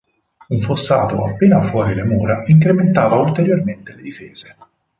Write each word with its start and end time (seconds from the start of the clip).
Un 0.49 0.57
fossato 0.57 1.25
appena 1.27 1.61
fuori 1.61 1.93
le 1.93 2.03
mura 2.03 2.41
incrementava 2.47 3.17
ulteriormente 3.17 3.93
le 3.93 4.01
difese. 4.01 4.55